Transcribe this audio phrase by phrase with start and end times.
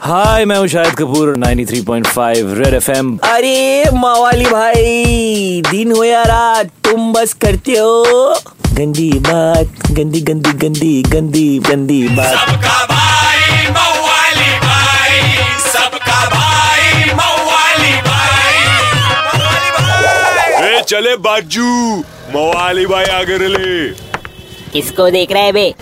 [0.00, 6.70] हाय मैं हूँ Shahid Kapoor 93.5 red FM अरे मवाली भाई दिन हो या रात
[6.84, 8.34] तुम बस करते हो।
[8.78, 15.20] गंदी बात गंदी गंदी गंदी गंदी गंदी बात। सबका भाई मवाली भाई
[15.72, 18.64] सबका भाई मवाली भाई।
[19.36, 21.66] मवाली भाई ए चले बाजू
[22.36, 23.88] मवाली भाई आगे ले
[24.72, 25.72] किसको देख रहे है बे?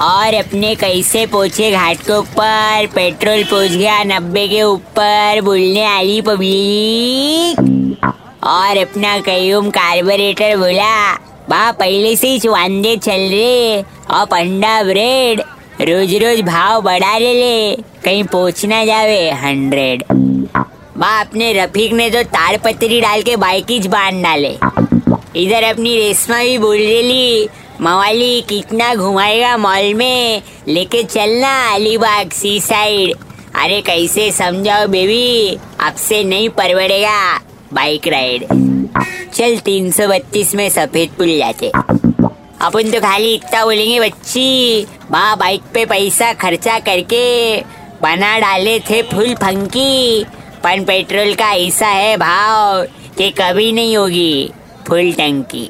[0.00, 6.20] और अपने कैसे पहुँचे घाट के ऊपर, पेट्रोल पहुँच गया नब्बे के ऊपर, बोलने आली
[6.20, 7.58] पब्लिक।
[8.44, 11.14] और अपना कयूम कार्बोरेटर बोला,
[11.50, 15.40] बा, पहले से ही वांदे चल रहे और पंडा ब्रेड
[15.80, 20.04] रोज रोज भाव बढ़ा ले ले, कहीं पहुँच ना जावे हंड्रेड
[20.98, 24.56] बा, अपने रफीक ने तो तार पत्री डाल के बाइक ही बाँध डाले।
[25.36, 27.48] इधर अपनी रेशमा भी बोल रही
[27.80, 30.42] मवाली कितना घुमाएगा मॉल में?
[30.68, 33.12] लेके चलना अलीबाग सी साइड
[33.54, 35.58] अरे कैसे समझाओ बेबी?
[35.80, 37.40] आपसे नहीं परवड़ेगा।
[37.72, 38.44] बाइक राइड
[39.34, 41.68] चल 332 में सफ़ेद पुल जाते।
[42.60, 47.60] अपन तो खाली इतना बोलेंगे, बच्ची। बा बाइक पे पैसा खर्चा करके
[48.02, 50.24] बना डाले थे फुल फंकी।
[50.64, 52.82] पर पेट्रोल का ऐसा है भाव
[53.18, 54.50] कि कभी नहीं होगी।
[54.88, 55.66] फुल टंकी।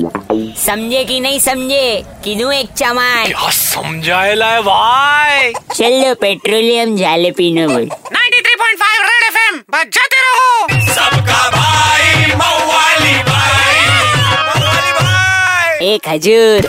[0.64, 2.02] समझे कि नहीं समझे?
[2.24, 3.26] किनू एक चमार?
[3.26, 5.52] क्या समझाएला है भाई?
[5.74, 13.86] चलो पेट्रोलियम जाले पीने बोल। 93.5 रेड एफएम बजाते रहो। सबका भाई मवाली भाई
[14.54, 16.68] मवाली भाई। एक हजूर